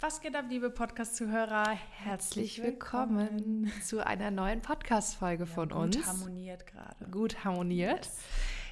[0.00, 1.70] Was geht ab, liebe Podcast-Zuhörer?
[1.92, 5.96] Herzlich willkommen, willkommen zu einer neuen Podcast-Folge von ja, uns.
[5.96, 7.10] Gut harmoniert gerade.
[7.10, 8.04] Gut harmoniert.
[8.04, 8.18] Yes.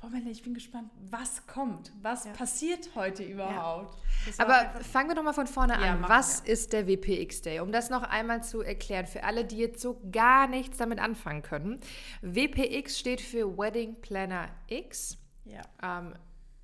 [0.00, 2.32] boah, Melle, ich bin gespannt, was kommt, was ja.
[2.32, 3.96] passiert heute überhaupt.
[4.26, 4.44] Ja.
[4.44, 6.04] Aber fangen wir doch mal von vorne an.
[6.06, 6.52] Was wir.
[6.52, 7.60] ist der WPX Day?
[7.60, 11.42] Um das noch einmal zu erklären, für alle, die jetzt so gar nichts damit anfangen
[11.42, 11.80] können.
[12.22, 15.18] WPX steht für Wedding Planner X.
[15.44, 15.62] Ja.
[15.82, 16.14] Ähm,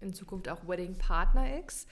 [0.00, 1.86] in Zukunft auch Wedding Partner X.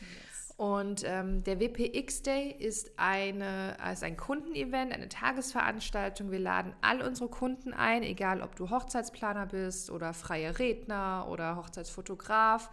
[0.61, 6.31] Und ähm, der WPX Day ist, eine, ist ein Kundenevent, eine Tagesveranstaltung.
[6.31, 11.57] Wir laden all unsere Kunden ein, egal ob du Hochzeitsplaner bist oder freier Redner oder
[11.57, 12.69] Hochzeitsfotograf.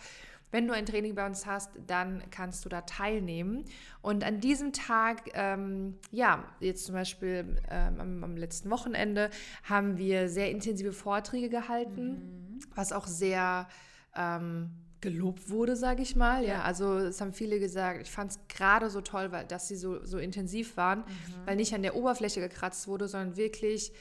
[0.51, 3.63] Wenn du ein Training bei uns hast, dann kannst du da teilnehmen.
[4.01, 9.29] Und an diesem Tag, ähm, ja, jetzt zum Beispiel ähm, am, am, letzten Wochenende,
[9.63, 12.59] haben wir sehr intensive Vorträge gehalten, mhm.
[12.75, 13.69] was auch sehr
[14.13, 14.71] ähm,
[15.01, 16.43] gelobt wurde, sage ich mal.
[16.43, 16.49] Ja.
[16.49, 16.61] ja.
[16.63, 20.03] also es haben viele gesagt, ich fand es gerade so toll, weil, dass sie so,
[20.03, 21.05] so intensiv waren, mhm.
[21.45, 23.91] weil nicht an der Oberfläche gekratzt wurde, sondern wirklich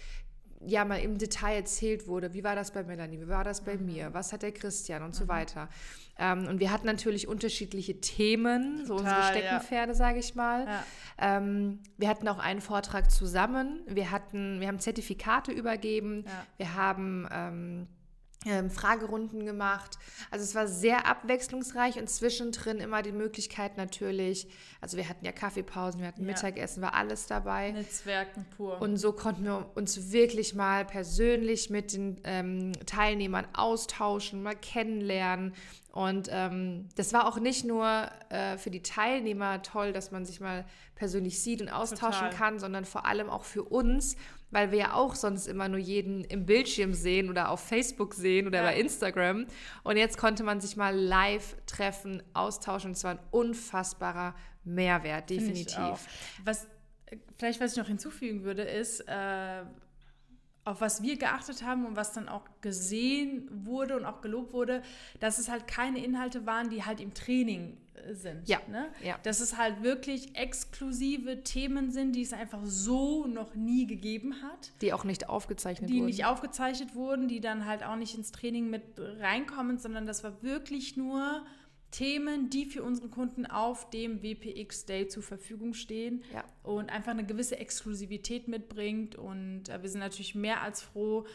[0.65, 3.77] ja mal im Detail erzählt wurde, wie war das bei Melanie, wie war das bei
[3.77, 3.87] mhm.
[3.87, 5.15] mir, was hat der Christian und mhm.
[5.15, 5.69] so weiter.
[6.19, 9.97] Ähm, und wir hatten natürlich unterschiedliche Themen, Total, so unsere Steckenpferde, ja.
[9.97, 10.67] sage ich mal.
[10.67, 10.85] Ja.
[11.19, 13.83] Ähm, wir hatten auch einen Vortrag zusammen.
[13.87, 16.25] Wir hatten, wir haben Zertifikate übergeben.
[16.27, 16.47] Ja.
[16.57, 17.87] Wir haben ähm,
[18.47, 19.99] ähm, Fragerunden gemacht.
[20.31, 24.49] Also es war sehr abwechslungsreich und zwischendrin immer die Möglichkeit natürlich,
[24.81, 26.27] also wir hatten ja Kaffeepausen, wir hatten ja.
[26.29, 27.73] Mittagessen, war alles dabei.
[27.73, 28.81] Netzwerken pur.
[28.81, 35.55] Und so konnten wir uns wirklich mal persönlich mit den ähm, Teilnehmern austauschen, mal kennenlernen.
[35.93, 37.87] Und ähm, das war auch nicht nur
[38.29, 42.39] äh, für die Teilnehmer toll, dass man sich mal persönlich sieht und austauschen Total.
[42.39, 44.17] kann, sondern vor allem auch für uns,
[44.51, 48.47] weil wir ja auch sonst immer nur jeden im Bildschirm sehen oder auf Facebook sehen
[48.47, 48.65] oder ja.
[48.65, 49.47] bei Instagram.
[49.83, 52.93] Und jetzt konnte man sich mal live treffen, austauschen.
[52.93, 54.35] Es war ein unfassbarer
[54.65, 56.07] Mehrwert, definitiv.
[56.45, 56.67] Was
[57.39, 59.63] vielleicht, was ich noch hinzufügen würde, ist, äh,
[60.67, 64.83] auf was wir geachtet haben und was dann auch gesehen wurde und auch gelobt wurde,
[65.21, 67.79] dass es halt keine Inhalte waren, die halt im Training
[68.11, 68.49] sind.
[68.49, 68.59] Ja.
[68.69, 68.89] Ne?
[69.03, 69.17] ja.
[69.23, 74.73] Dass es halt wirklich exklusive Themen sind, die es einfach so noch nie gegeben hat.
[74.81, 76.07] Die auch nicht aufgezeichnet die wurden.
[76.09, 78.83] Die nicht aufgezeichnet wurden, die dann halt auch nicht ins Training mit
[79.21, 81.45] reinkommen, sondern das war wirklich nur
[81.91, 86.45] Themen, die für unsere Kunden auf dem WPX Day zur Verfügung stehen ja.
[86.63, 89.15] und einfach eine gewisse Exklusivität mitbringt.
[89.17, 91.27] Und äh, wir sind natürlich mehr als froh,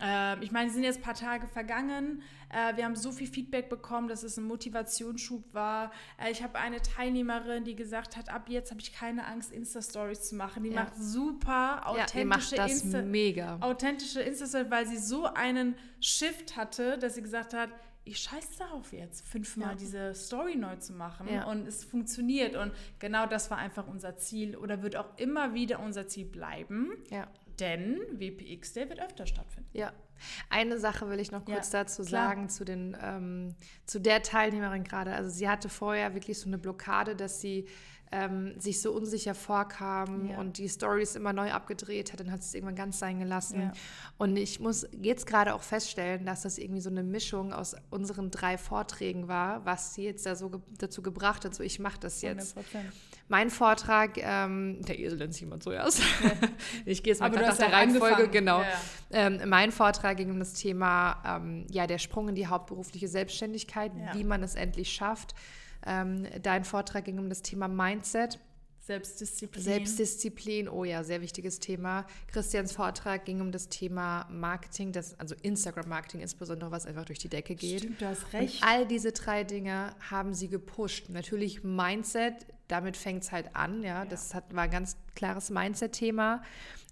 [0.00, 2.22] äh, ich meine, es sind jetzt ein paar Tage vergangen.
[2.48, 5.92] Äh, wir haben so viel Feedback bekommen, dass es ein Motivationsschub war.
[6.18, 10.22] Äh, ich habe eine Teilnehmerin, die gesagt hat, ab jetzt habe ich keine Angst, Insta-Stories
[10.28, 10.64] zu machen.
[10.64, 10.84] Die ja.
[10.84, 13.58] macht super authentische ja, Insta mega.
[13.60, 17.70] authentische Insta-Stories, weil sie so einen Shift hatte, dass sie gesagt hat,
[18.04, 19.74] ich scheiße darauf jetzt, fünfmal ja.
[19.74, 21.28] diese Story neu zu machen.
[21.28, 21.44] Ja.
[21.44, 22.56] Und es funktioniert.
[22.56, 26.92] Und genau das war einfach unser Ziel oder wird auch immer wieder unser Ziel bleiben.
[27.10, 27.28] Ja.
[27.58, 29.68] Denn WPX Day wird öfter stattfinden.
[29.74, 29.92] Ja.
[30.48, 32.28] Eine Sache will ich noch kurz ja, dazu klar.
[32.28, 33.54] sagen, zu, den, ähm,
[33.86, 35.12] zu der Teilnehmerin gerade.
[35.12, 37.66] Also sie hatte vorher wirklich so eine Blockade, dass sie
[38.12, 40.38] ähm, sich so unsicher vorkam ja.
[40.38, 43.60] und die Stories immer neu abgedreht hat, dann hat es irgendwann ganz sein gelassen.
[43.60, 43.72] Ja.
[44.18, 48.32] Und ich muss jetzt gerade auch feststellen, dass das irgendwie so eine Mischung aus unseren
[48.32, 52.00] drei Vorträgen war, was sie jetzt da so ge dazu gebracht hat, so ich mache
[52.00, 52.56] das jetzt.
[52.56, 52.62] 100%.
[53.28, 56.02] Mein Vortrag, ähm, der Esel nennt sich jemand zuerst.
[56.84, 58.62] ich gehe jetzt mal nach der Reihenfolge, genau.
[58.62, 58.66] Ja.
[59.12, 63.92] Ähm, mein Vortrag ging um das Thema, ähm, ja, der Sprung in die hauptberufliche Selbstständigkeit,
[63.96, 64.14] ja.
[64.14, 65.36] wie man es endlich schafft.
[65.86, 68.38] Ähm, dein Vortrag ging um das Thema Mindset.
[68.80, 69.62] Selbstdisziplin.
[69.62, 72.06] Selbstdisziplin, oh ja, sehr wichtiges Thema.
[72.32, 77.28] Christians Vortrag ging um das Thema Marketing, das, also Instagram-Marketing insbesondere, was einfach durch die
[77.28, 77.80] Decke geht.
[77.80, 78.62] Stimmt, du hast recht.
[78.62, 81.08] Und all diese drei Dinge haben sie gepusht.
[81.08, 84.00] Natürlich Mindset, damit fängt es halt an, ja.
[84.00, 84.04] ja.
[84.04, 86.42] Das hat, war ein ganz klares Mindset-Thema.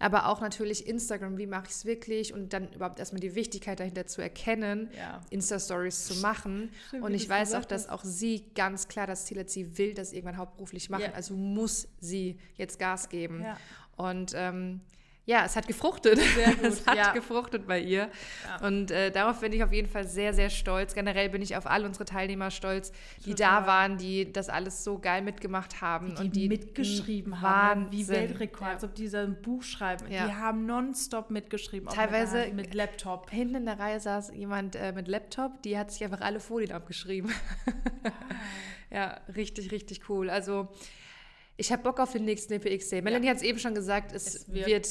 [0.01, 3.81] Aber auch natürlich Instagram, wie mache ich es wirklich und dann überhaupt erstmal die Wichtigkeit
[3.81, 5.21] dahinter zu erkennen, ja.
[5.31, 6.71] Insta-Stories zu machen.
[6.89, 9.95] Stimmt, und ich weiß auch, dass auch sie ganz klar das Ziel hat, sie will
[9.95, 11.13] das irgendwann hauptberuflich machen, ja.
[11.13, 13.45] also muss sie jetzt Gas geben.
[13.97, 14.81] Und ähm,
[15.29, 16.19] ja, es hat gefruchtet.
[16.19, 17.13] Sehr gut, es hat ja.
[17.13, 18.09] gefruchtet bei ihr.
[18.45, 18.67] Ja.
[18.67, 20.95] Und äh, darauf bin ich auf jeden Fall sehr, sehr stolz.
[20.95, 22.93] Generell bin ich auf all unsere Teilnehmer stolz,
[23.27, 23.61] die Total.
[23.61, 26.15] da waren, die das alles so geil mitgemacht haben.
[26.15, 27.93] Die, und die mitgeschrieben haben.
[27.93, 28.69] Wie Weltrekord, ja.
[28.69, 30.11] als ob die so ein Buch schreiben.
[30.11, 30.27] Ja.
[30.27, 31.91] Die haben nonstop mitgeschrieben.
[31.91, 33.29] Teilweise mit, mit, Laptop.
[33.29, 36.73] Hinten in der Reihe saß jemand äh, mit Laptop, die hat sich einfach alle Folien
[36.73, 37.31] abgeschrieben.
[38.03, 38.13] Ah.
[38.91, 40.31] ja, richtig, richtig cool.
[40.31, 40.69] Also
[41.59, 43.03] ich habe Bock auf den nächsten WPX Day.
[43.03, 43.31] Melanie ja.
[43.33, 44.87] hat es eben schon gesagt, es, es wird, wird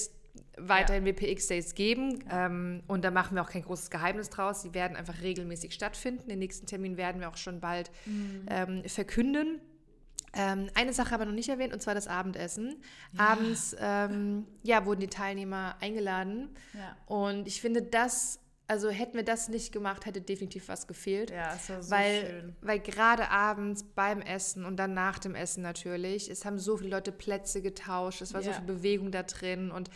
[0.59, 1.13] weiterhin ja.
[1.13, 2.23] WPX-Days geben.
[2.31, 4.61] Ähm, und da machen wir auch kein großes Geheimnis draus.
[4.61, 6.29] Sie werden einfach regelmäßig stattfinden.
[6.29, 8.45] Den nächsten Termin werden wir auch schon bald mhm.
[8.49, 9.61] ähm, verkünden.
[10.33, 12.81] Ähm, eine Sache aber noch nicht erwähnt, und zwar das Abendessen.
[13.13, 13.27] Ja.
[13.29, 16.49] Abends ähm, ja, wurden die Teilnehmer eingeladen.
[16.73, 16.95] Ja.
[17.07, 21.31] Und ich finde, das, also hätten wir das nicht gemacht, hätte definitiv was gefehlt.
[21.31, 22.55] Ja, es war so weil, schön.
[22.61, 26.91] Weil gerade abends beim Essen und dann nach dem Essen natürlich, es haben so viele
[26.91, 28.47] Leute Plätze getauscht, es war ja.
[28.47, 29.89] so viel Bewegung da drin und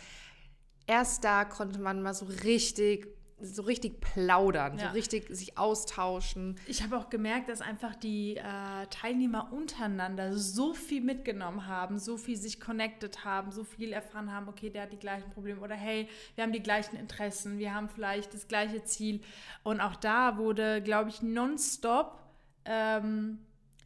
[0.92, 3.08] erst da konnte man mal so richtig
[3.44, 4.86] so richtig plaudern, ja.
[4.86, 6.60] so richtig sich austauschen.
[6.68, 12.16] Ich habe auch gemerkt, dass einfach die äh, Teilnehmer untereinander so viel mitgenommen haben, so
[12.16, 15.74] viel sich connected haben, so viel erfahren haben, okay, der hat die gleichen Probleme oder
[15.74, 19.22] hey, wir haben die gleichen Interessen, wir haben vielleicht das gleiche Ziel.
[19.64, 22.20] Und auch da wurde, glaube ich, nonstop
[22.64, 23.40] ähm,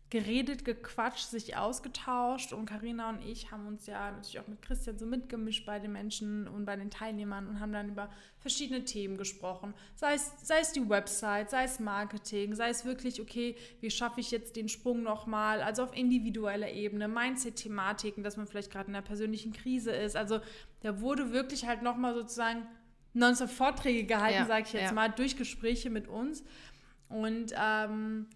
[0.08, 4.98] geredet, gequatscht, sich ausgetauscht und Karina und ich haben uns ja natürlich auch mit Christian
[4.98, 8.08] so mitgemischt bei den Menschen und bei den Teilnehmern und haben dann über
[8.38, 9.74] verschiedene Themen gesprochen.
[9.96, 14.20] Sei es, sei es die Website, sei es Marketing, sei es wirklich, okay, wie schaffe
[14.20, 18.94] ich jetzt den Sprung nochmal, also auf individueller Ebene, Mindset-Thematiken, dass man vielleicht gerade in
[18.94, 20.14] einer persönlichen Krise ist.
[20.14, 20.38] Also
[20.82, 22.68] da wurde wirklich halt nochmal sozusagen
[23.12, 24.92] nonstop Vorträge gehalten, ja, sage ich jetzt ja.
[24.92, 26.44] mal, durch Gespräche mit uns.
[27.08, 28.26] Und ähm,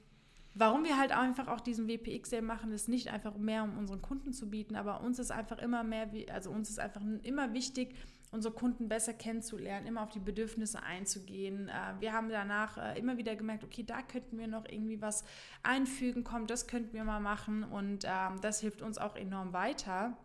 [0.55, 4.33] Warum wir halt einfach auch diesen WPX-Day machen, ist nicht einfach mehr, um unseren Kunden
[4.33, 7.95] zu bieten, aber uns ist einfach immer mehr, also uns ist einfach immer wichtig,
[8.33, 11.69] unsere Kunden besser kennenzulernen, immer auf die Bedürfnisse einzugehen.
[11.69, 15.25] Äh, wir haben danach äh, immer wieder gemerkt, okay, da könnten wir noch irgendwie was
[15.63, 20.17] einfügen, komm, das könnten wir mal machen und ähm, das hilft uns auch enorm weiter.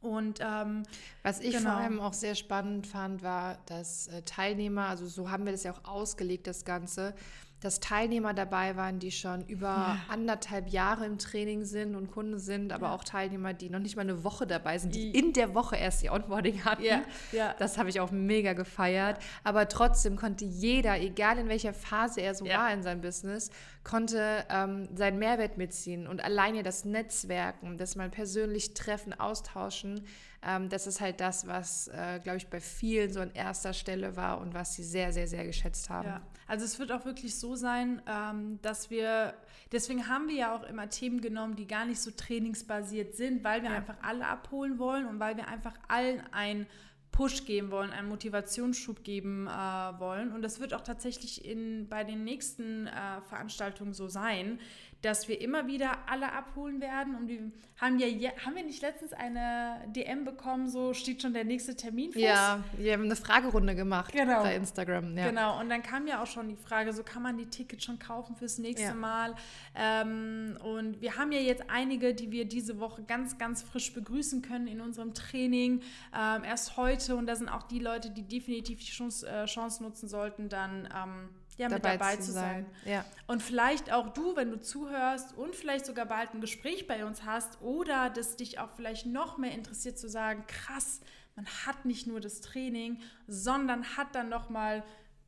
[0.00, 0.84] Und ähm,
[1.22, 1.72] was ich genau.
[1.72, 5.62] vor allem auch sehr spannend fand, war, dass äh, Teilnehmer, also so haben wir das
[5.62, 7.14] ja auch ausgelegt, das Ganze,
[7.60, 9.98] dass Teilnehmer dabei waren, die schon über ja.
[10.08, 12.94] anderthalb Jahre im Training sind und Kunde sind, aber ja.
[12.94, 16.02] auch Teilnehmer, die noch nicht mal eine Woche dabei sind, die in der Woche erst
[16.02, 16.82] ihr Onboarding hatten.
[16.82, 17.02] Ja.
[17.32, 17.54] ja.
[17.58, 19.18] Das habe ich auch mega gefeiert.
[19.44, 23.50] Aber trotzdem konnte jeder, egal in welcher Phase er so war in seinem Business,
[23.82, 26.06] konnte ähm, seinen Mehrwert mitziehen.
[26.06, 30.04] Und alleine das Netzwerken, das mal persönlich treffen, austauschen,
[30.42, 34.16] ähm, das ist halt das, was, äh, glaube ich, bei vielen so an erster Stelle
[34.16, 36.08] war und was sie sehr, sehr, sehr geschätzt haben.
[36.08, 36.22] Ja.
[36.46, 39.34] Also es wird auch wirklich so sein, ähm, dass wir,
[39.70, 43.62] deswegen haben wir ja auch immer Themen genommen, die gar nicht so trainingsbasiert sind, weil
[43.62, 43.76] wir ja.
[43.76, 46.66] einfach alle abholen wollen und weil wir einfach allen ein
[47.12, 50.32] Push geben wollen, einen Motivationsschub geben äh, wollen.
[50.32, 54.58] Und das wird auch tatsächlich in, bei den nächsten äh, Veranstaltungen so sein,
[55.02, 57.14] dass wir immer wieder alle abholen werden.
[57.14, 61.44] Und wir haben ja, haben wir nicht letztens eine DM bekommen, so steht schon der
[61.44, 62.24] nächste Termin fest?
[62.24, 64.42] Ja, wir haben eine Fragerunde gemacht genau.
[64.42, 65.16] bei Instagram.
[65.16, 65.28] Ja.
[65.28, 67.98] Genau, und dann kam ja auch schon die Frage, so kann man die Tickets schon
[67.98, 68.94] kaufen fürs nächste ja.
[68.94, 69.34] Mal?
[69.74, 74.42] Ähm, und wir haben ja jetzt einige, die wir diese Woche ganz, ganz frisch begrüßen
[74.42, 75.80] können in unserem Training.
[76.14, 79.82] Ähm, erst heute, und da sind auch die Leute, die definitiv die Chance, äh, Chance
[79.82, 81.28] nutzen sollten, dann ähm,
[81.60, 82.66] ja, mit dabei, dabei zu sein.
[82.84, 82.92] sein.
[82.92, 83.04] Ja.
[83.26, 87.24] Und vielleicht auch du, wenn du zuhörst und vielleicht sogar bald ein Gespräch bei uns
[87.24, 91.00] hast oder das dich auch vielleicht noch mehr interessiert zu sagen, krass,
[91.36, 94.82] man hat nicht nur das Training, sondern hat dann noch mal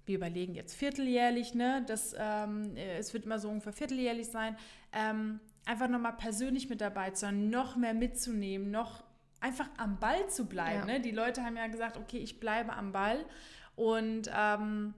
[0.04, 1.84] wir überlegen jetzt vierteljährlich, ne?
[1.86, 4.56] Das, ähm, es wird immer so ungefähr vierteljährlich sein.
[4.92, 9.04] Ähm, einfach nochmal persönlich mit dabei zu sein, noch mehr mitzunehmen, noch
[9.40, 10.88] einfach am Ball zu bleiben.
[10.88, 10.94] Ja.
[10.94, 11.00] Ne?
[11.00, 13.24] Die Leute haben ja gesagt, okay, ich bleibe am Ball
[13.76, 14.94] und ähm,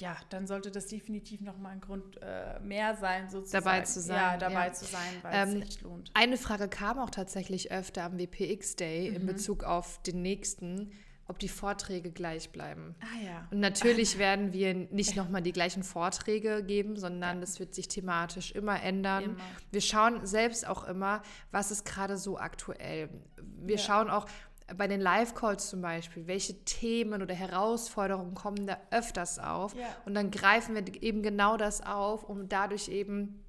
[0.00, 3.64] ja, dann sollte das definitiv nochmal ein Grund äh, mehr sein, sozusagen.
[3.64, 4.16] Dabei zu sein.
[4.16, 4.72] Ja, dabei ja.
[4.72, 6.10] zu sein, weil ähm, es echt lohnt.
[6.14, 9.16] Eine Frage kam auch tatsächlich öfter am WPX Day mhm.
[9.16, 10.90] in Bezug auf den nächsten,
[11.28, 12.94] ob die Vorträge gleich bleiben.
[13.00, 13.48] Ah ja.
[13.50, 17.40] Und natürlich werden wir nicht nochmal die gleichen Vorträge geben, sondern ja.
[17.40, 19.24] das wird sich thematisch immer ändern.
[19.24, 19.36] Immer.
[19.70, 23.08] Wir schauen selbst auch immer, was ist gerade so aktuell.
[23.60, 23.82] Wir ja.
[23.82, 24.26] schauen auch,
[24.76, 29.74] bei den Live-Calls zum Beispiel, welche Themen oder Herausforderungen kommen da öfters auf?
[29.74, 29.86] Ja.
[30.04, 33.42] Und dann greifen wir eben genau das auf, um dadurch eben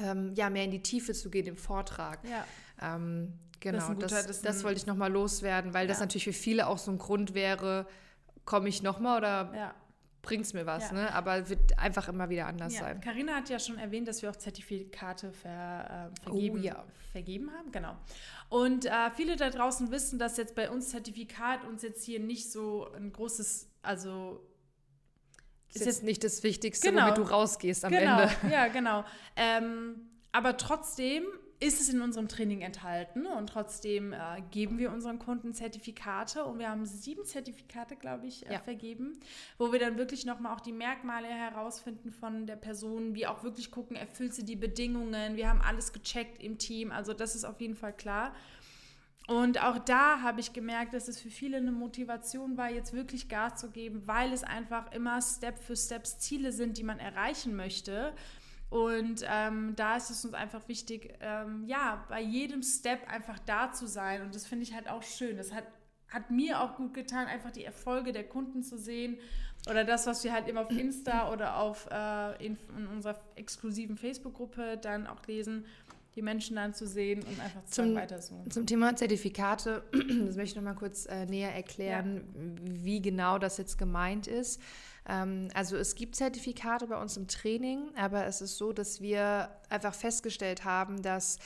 [0.00, 2.20] ähm, ja, mehr in die Tiefe zu gehen im Vortrag.
[2.24, 2.44] Ja.
[2.80, 5.88] Ähm, genau, das, guter, das, das, wollte ich nochmal loswerden, weil ja.
[5.88, 7.86] das natürlich für viele auch so ein Grund wäre,
[8.44, 9.74] komme ich nochmal oder
[10.22, 10.92] bringt es mir was, ja.
[10.92, 11.14] ne?
[11.14, 12.80] aber wird einfach immer wieder anders ja.
[12.80, 13.00] sein.
[13.00, 16.84] Carina hat ja schon erwähnt, dass wir auch Zertifikate ver, äh, vergeben, oh, ja.
[17.12, 17.96] vergeben haben, genau.
[18.48, 22.50] Und äh, viele da draußen wissen, dass jetzt bei uns Zertifikat uns jetzt hier nicht
[22.50, 24.44] so ein großes, also
[25.68, 27.04] ist, ist jetzt nicht das Wichtigste, genau.
[27.04, 28.22] womit du rausgehst am genau.
[28.22, 28.34] Ende.
[28.50, 29.04] Ja, genau.
[29.36, 31.24] Ähm, aber trotzdem
[31.60, 34.16] ist es in unserem Training enthalten und trotzdem äh,
[34.52, 38.58] geben wir unseren Kunden Zertifikate und wir haben sieben Zertifikate, glaube ich, äh, ja.
[38.60, 39.18] vergeben,
[39.58, 43.72] wo wir dann wirklich nochmal auch die Merkmale herausfinden von der Person, wie auch wirklich
[43.72, 47.60] gucken, erfüllt sie die Bedingungen, wir haben alles gecheckt im Team, also das ist auf
[47.60, 48.32] jeden Fall klar.
[49.28, 53.28] Und auch da habe ich gemerkt, dass es für viele eine Motivation war, jetzt wirklich
[53.28, 57.54] Gas zu geben, weil es einfach immer Step für Step Ziele sind, die man erreichen
[57.54, 58.14] möchte.
[58.70, 63.72] Und ähm, da ist es uns einfach wichtig, ähm, ja, bei jedem Step einfach da
[63.72, 64.22] zu sein.
[64.22, 65.36] Und das finde ich halt auch schön.
[65.36, 65.64] Das hat,
[66.08, 69.18] hat mir auch gut getan, einfach die Erfolge der Kunden zu sehen.
[69.68, 73.96] Oder das, was wir halt immer auf Insta oder auf, äh, in, in unserer exklusiven
[73.96, 75.64] Facebook-Gruppe dann auch lesen
[76.18, 78.42] die Menschen dann zu sehen und einfach zu zum, weiter so.
[78.50, 82.84] Zum Thema Zertifikate, das möchte ich noch mal kurz äh, näher erklären, ja.
[82.84, 84.60] wie genau das jetzt gemeint ist.
[85.08, 89.50] Ähm, also es gibt Zertifikate bei uns im Training, aber es ist so, dass wir
[89.68, 91.38] einfach festgestellt haben, dass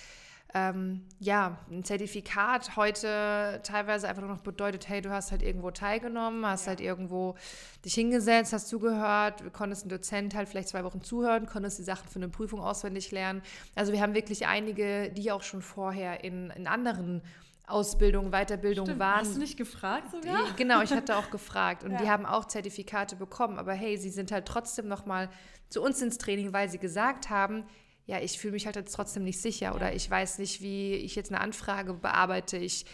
[0.54, 5.70] ähm, ja, ein Zertifikat heute teilweise einfach nur noch bedeutet, hey, du hast halt irgendwo
[5.70, 6.70] teilgenommen, hast ja.
[6.70, 7.36] halt irgendwo
[7.84, 12.08] dich hingesetzt, hast zugehört, konntest ein Dozent halt vielleicht zwei Wochen zuhören, konntest die Sachen
[12.08, 13.40] für eine Prüfung auswendig lernen.
[13.74, 17.22] Also wir haben wirklich einige, die auch schon vorher in, in anderen
[17.72, 19.20] Ausbildung, Weiterbildung Stimmt, waren.
[19.20, 20.46] Hast du nicht gefragt sogar?
[20.46, 21.98] Die, genau, ich hatte auch gefragt und ja.
[21.98, 25.28] die haben auch Zertifikate bekommen, aber hey, sie sind halt trotzdem noch mal
[25.68, 27.64] zu uns ins Training, weil sie gesagt haben,
[28.06, 29.74] ja, ich fühle mich halt jetzt trotzdem nicht sicher ja.
[29.74, 32.84] oder ich weiß nicht, wie ich jetzt eine Anfrage bearbeite, ich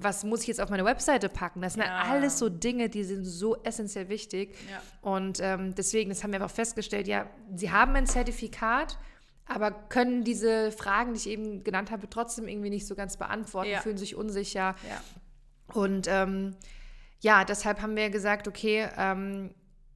[0.00, 1.60] was muss ich jetzt auf meine Webseite packen?
[1.60, 1.88] Das sind ja.
[1.88, 4.54] halt alles so Dinge, die sind so essentiell wichtig.
[5.00, 8.96] Und ähm, deswegen, das haben wir einfach festgestellt, ja, sie haben ein Zertifikat,
[9.48, 13.70] aber können diese Fragen, die ich eben genannt habe, trotzdem irgendwie nicht so ganz beantworten,
[13.70, 13.80] ja.
[13.80, 14.74] fühlen sich unsicher.
[14.88, 15.74] Ja.
[15.74, 16.54] Und ähm,
[17.20, 19.54] ja, deshalb haben wir gesagt, okay, ähm,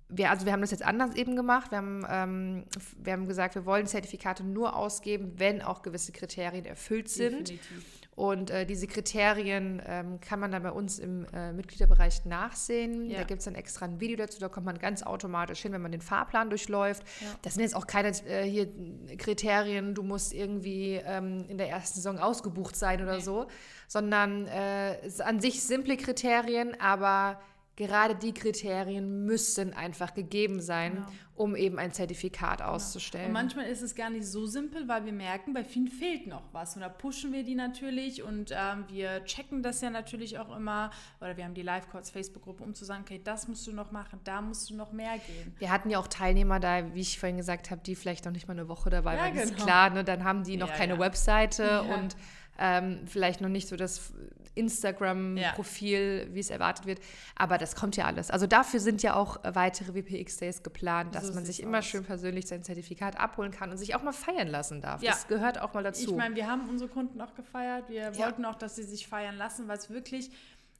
[0.08, 1.70] wir, also wir haben das jetzt anders eben gemacht.
[1.70, 2.64] Wir haben, ähm,
[2.98, 7.48] wir haben gesagt, wir wollen Zertifikate nur ausgeben, wenn auch gewisse Kriterien erfüllt sind.
[7.48, 8.01] Definitiv.
[8.14, 13.08] Und äh, diese Kriterien ähm, kann man dann bei uns im äh, Mitgliederbereich nachsehen.
[13.08, 13.20] Ja.
[13.20, 15.80] Da gibt es dann extra ein Video dazu, da kommt man ganz automatisch hin, wenn
[15.80, 17.02] man den Fahrplan durchläuft.
[17.20, 17.26] Ja.
[17.40, 18.68] Das sind jetzt auch keine äh, hier
[19.16, 23.22] Kriterien, du musst irgendwie ähm, in der ersten Saison ausgebucht sein oder nee.
[23.22, 23.46] so,
[23.88, 27.40] sondern äh, an sich simple Kriterien, aber
[27.76, 31.06] gerade die Kriterien müssen einfach gegeben sein, genau.
[31.36, 32.72] um eben ein Zertifikat genau.
[32.72, 33.26] auszustellen.
[33.26, 36.42] Und manchmal ist es gar nicht so simpel, weil wir merken, bei vielen fehlt noch
[36.52, 36.74] was.
[36.76, 40.90] Und da pushen wir die natürlich und ähm, wir checken das ja natürlich auch immer.
[41.20, 44.20] Oder wir haben die Live-Calls Facebook-Gruppe, um zu sagen, okay, das musst du noch machen,
[44.24, 45.54] da musst du noch mehr gehen.
[45.58, 48.48] Wir hatten ja auch Teilnehmer da, wie ich vorhin gesagt habe, die vielleicht noch nicht
[48.48, 49.32] mal eine Woche dabei ja, waren.
[49.32, 49.44] Genau.
[49.44, 50.04] Ist klar, ne?
[50.04, 50.98] dann haben die noch ja, keine ja.
[51.00, 52.16] Webseite und
[52.64, 54.12] ähm, vielleicht noch nicht so das
[54.54, 56.34] Instagram-Profil, ja.
[56.34, 57.00] wie es erwartet wird.
[57.34, 58.30] Aber das kommt ja alles.
[58.30, 61.86] Also dafür sind ja auch weitere WPX-Days geplant, dass so man sich immer aus.
[61.86, 65.02] schön persönlich sein Zertifikat abholen kann und sich auch mal feiern lassen darf.
[65.02, 65.10] Ja.
[65.10, 66.10] Das gehört auch mal dazu.
[66.12, 67.88] Ich meine, wir haben unsere Kunden auch gefeiert.
[67.88, 68.18] Wir ja.
[68.18, 70.30] wollten auch, dass sie sich feiern lassen, weil es wirklich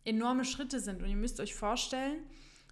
[0.05, 1.03] enorme Schritte sind.
[1.03, 2.21] Und ihr müsst euch vorstellen,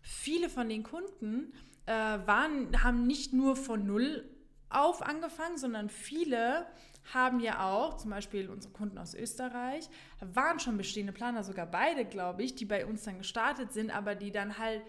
[0.02, 1.52] viele von den Kunden
[1.87, 4.31] äh, waren, haben nicht nur von null
[4.69, 6.67] auf angefangen, sondern viele
[7.12, 9.88] haben ja auch, zum Beispiel unsere Kunden aus Österreich,
[10.21, 14.14] waren schon bestehende Planer, sogar beide, glaube ich, die bei uns dann gestartet sind, aber
[14.14, 14.83] die dann halt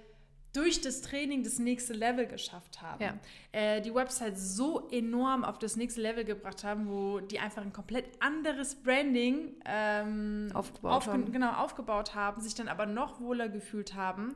[0.54, 3.02] durch das Training das nächste Level geschafft haben.
[3.02, 3.14] Ja.
[3.54, 7.72] Äh, die Website so enorm auf das nächste Level gebracht haben, wo die einfach ein
[7.72, 11.32] komplett anderes Branding ähm, aufgebaut, auf, haben.
[11.32, 14.36] Genau, aufgebaut haben, sich dann aber noch wohler gefühlt haben.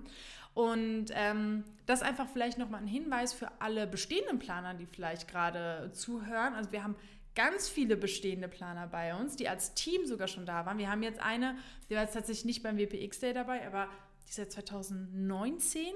[0.54, 5.92] Und ähm, das einfach vielleicht nochmal ein Hinweis für alle bestehenden Planer, die vielleicht gerade
[5.92, 6.54] zuhören.
[6.54, 6.96] Also wir haben
[7.36, 10.78] ganz viele bestehende Planer bei uns, die als Team sogar schon da waren.
[10.78, 11.58] Wir haben jetzt eine,
[11.90, 13.88] die war jetzt tatsächlich nicht beim WPX Day dabei, aber
[14.24, 15.94] die ist ja 2019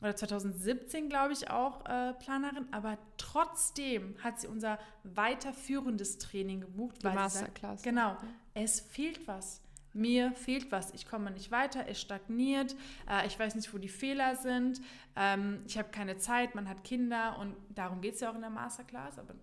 [0.00, 7.02] oder 2017, glaube ich, auch äh, Planerin, aber trotzdem hat sie unser weiterführendes Training gebucht.
[7.02, 7.82] Die Masterclass.
[7.82, 8.16] Sagt, genau,
[8.54, 9.60] es fehlt was.
[9.94, 10.92] Mir fehlt was.
[10.94, 12.76] Ich komme nicht weiter, es stagniert.
[13.08, 14.80] Äh, ich weiß nicht, wo die Fehler sind.
[15.16, 18.42] Ähm, ich habe keine Zeit, man hat Kinder und darum geht es ja auch in
[18.42, 19.34] der Masterclass, aber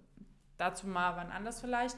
[0.58, 1.98] dazu mal wann anders vielleicht.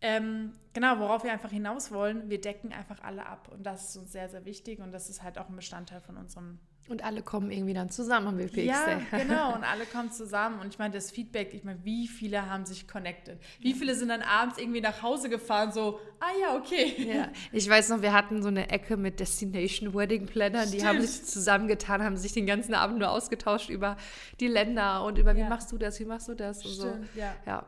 [0.00, 3.96] Ähm, genau, worauf wir einfach hinaus wollen, wir decken einfach alle ab und das ist
[3.96, 7.22] uns sehr, sehr wichtig und das ist halt auch ein Bestandteil von unserem und alle
[7.22, 8.64] kommen irgendwie dann zusammen am WPX.
[8.64, 9.54] Ja, genau.
[9.54, 10.60] Und alle kommen zusammen.
[10.60, 13.38] Und ich meine, das Feedback, ich meine, wie viele haben sich connected?
[13.60, 16.94] Wie viele sind dann abends irgendwie nach Hause gefahren, so, ah ja, okay.
[16.98, 21.00] Ja, ich weiß noch, wir hatten so eine Ecke mit Destination Wedding Planner, die haben
[21.00, 23.96] sich zusammengetan, haben sich den ganzen Abend nur ausgetauscht über
[24.40, 25.44] die Länder und über, ja.
[25.44, 27.20] wie machst du das, wie machst du das und Stimmt, so.
[27.20, 27.34] Ja.
[27.46, 27.66] ja.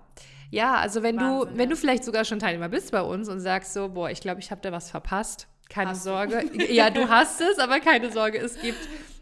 [0.51, 3.41] Ja, also wenn Wahnsinn, du, wenn du vielleicht sogar schon Teilnehmer bist bei uns und
[3.41, 6.45] sagst so, boah, ich glaube, ich habe da was verpasst, keine hast Sorge.
[6.53, 6.65] Du.
[6.73, 8.79] Ja, du hast es, aber keine Sorge, es gibt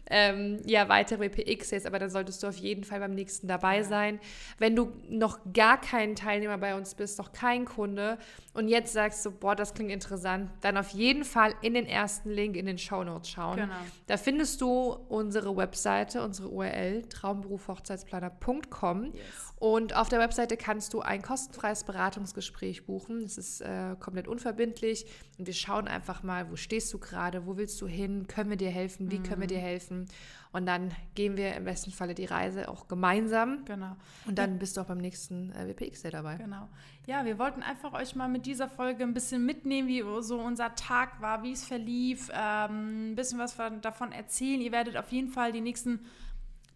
[0.09, 4.19] ähm, ja, weitere PX-Days, aber dann solltest du auf jeden Fall beim nächsten dabei sein.
[4.59, 8.17] Wenn du noch gar kein Teilnehmer bei uns bist, noch kein Kunde
[8.55, 12.29] und jetzt sagst du, boah, das klingt interessant, dann auf jeden Fall in den ersten
[12.29, 13.57] Link in den Show Notes schauen.
[13.57, 13.73] Genau.
[14.07, 19.23] Da findest du unsere Webseite, unsere URL traumberufhochzeitsplaner.com yes.
[19.59, 23.23] und auf der Webseite kannst du ein kostenfreies Beratungsgespräch buchen.
[23.23, 25.05] Das ist äh, komplett unverbindlich
[25.37, 28.57] und wir schauen einfach mal, wo stehst du gerade, wo willst du hin, können wir
[28.57, 29.23] dir helfen, wie mhm.
[29.23, 30.07] können wir dir helfen treffen.
[30.55, 33.65] Und dann gehen wir im besten Falle die Reise auch gemeinsam.
[33.65, 33.97] Genau.
[34.25, 34.57] Und dann ja.
[34.57, 36.35] bist du auch beim nächsten äh, WPX Day dabei.
[36.35, 36.69] Genau.
[37.07, 40.73] Ja, wir wollten einfach euch mal mit dieser Folge ein bisschen mitnehmen, wie so unser
[40.75, 44.61] Tag war, wie es verlief, ähm, ein bisschen was davon erzählen.
[44.61, 45.99] Ihr werdet auf jeden Fall die nächsten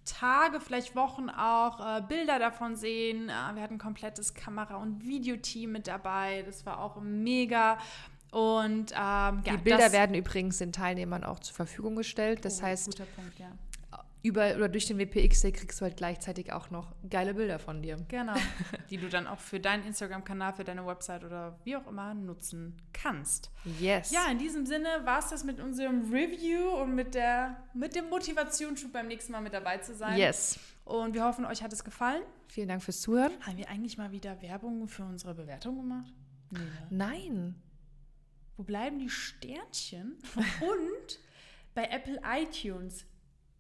[0.03, 3.29] Tage, vielleicht Wochen auch äh, Bilder davon sehen.
[3.29, 6.43] Äh, wir hatten ein komplettes Kamera- und Videoteam mit dabei.
[6.45, 7.77] Das war auch mega.
[8.31, 12.43] Und ähm, die Bilder werden übrigens den Teilnehmern auch zur Verfügung gestellt.
[12.43, 13.51] Das oh, heißt, Punkt, ja.
[14.21, 17.81] Über oder durch den WPX Day kriegst du halt gleichzeitig auch noch geile Bilder von
[17.81, 17.98] dir.
[18.09, 18.35] Genau,
[18.89, 22.75] die du dann auch für deinen Instagram-Kanal, für deine Website oder wie auch immer nutzen
[22.91, 23.51] kannst.
[23.79, 24.11] Yes.
[24.11, 28.09] Ja, in diesem Sinne war es das mit unserem Review und mit der mit dem
[28.09, 30.17] Motivationsschub beim nächsten Mal mit dabei zu sein.
[30.17, 30.59] Yes.
[30.83, 32.24] Und wir hoffen, euch hat es gefallen.
[32.48, 33.31] Vielen Dank fürs Zuhören.
[33.41, 36.11] Haben wir eigentlich mal wieder Werbung für unsere Bewertung gemacht?
[36.50, 36.87] Nee, ne?
[36.89, 37.55] Nein.
[38.57, 40.17] Wo bleiben die Sternchen?
[40.35, 41.20] Und
[41.74, 43.05] bei Apple iTunes,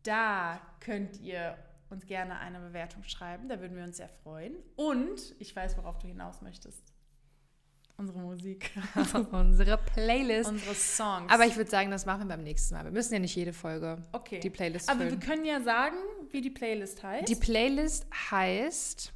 [0.09, 1.55] da könnt ihr
[1.91, 3.47] uns gerne eine Bewertung schreiben.
[3.47, 4.55] Da würden wir uns sehr freuen.
[4.75, 6.93] Und ich weiß, worauf du hinaus möchtest.
[7.95, 8.71] Unsere Musik.
[9.31, 10.49] Unsere Playlist.
[10.49, 11.31] Unsere Songs.
[11.31, 12.85] Aber ich würde sagen, das machen wir beim nächsten Mal.
[12.85, 14.39] Wir müssen ja nicht jede Folge okay.
[14.39, 15.11] die Playlist Aber füllen.
[15.11, 15.97] wir können ja sagen,
[16.31, 17.27] wie die Playlist heißt.
[17.27, 19.13] Die Playlist heißt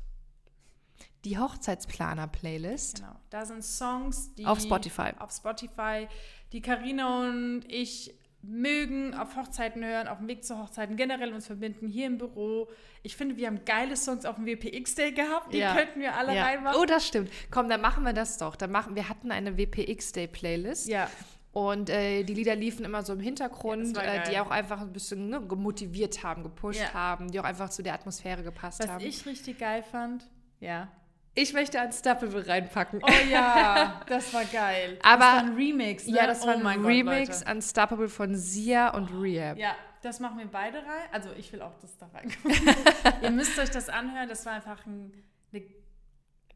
[1.24, 2.98] die Hochzeitsplaner-Playlist.
[2.98, 5.12] Genau, da sind Songs, die auf Spotify.
[5.18, 6.08] Auf Spotify,
[6.52, 11.48] die Karina und ich mögen, auf Hochzeiten hören, auf dem Weg zu Hochzeiten, generell uns
[11.48, 12.70] verbinden, hier im Büro.
[13.02, 15.74] Ich finde, wir haben geile Songs auf dem WPX-Day gehabt, die ja.
[15.74, 16.44] könnten wir alle ja.
[16.44, 16.80] reinmachen.
[16.80, 17.32] Oh, das stimmt.
[17.52, 18.56] Komm, dann machen wir das doch.
[18.56, 20.88] Dann machen, wir hatten eine WPX-Day-Playlist.
[20.88, 21.10] Ja.
[21.54, 24.92] Und äh, die Lieder liefen immer so im Hintergrund, ja, äh, die auch einfach ein
[24.92, 29.06] bisschen ne, gemotiviert haben, gepusht haben, die auch einfach zu der Atmosphäre gepasst Was haben.
[29.06, 30.28] Was ich richtig geil fand,
[30.60, 30.92] ja,
[31.36, 33.02] ich möchte Unstoppable reinpacken.
[33.04, 35.00] Oh ja, das war geil.
[35.02, 36.18] Aber, das war ein Remix, ne?
[36.18, 39.58] Ja, das war oh ein Remix, Gott, Unstoppable von Sia und Rehab.
[39.58, 41.10] Ja, das machen wir beide rein.
[41.12, 42.76] Also ich will auch das da reinkommen.
[43.22, 44.30] Ihr müsst euch das anhören.
[44.30, 45.12] Das war einfach ein,
[45.52, 45.64] eine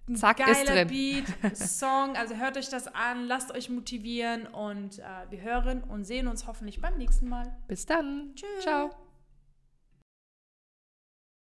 [0.10, 2.16] ein Zack, geiler Beat, Song.
[2.16, 6.48] Also hört euch das an, lasst euch motivieren und äh, wir hören und sehen uns
[6.48, 7.58] hoffentlich beim nächsten Mal.
[7.68, 8.34] Bis dann.
[8.36, 8.64] Tschüss.
[8.64, 9.07] Ciao.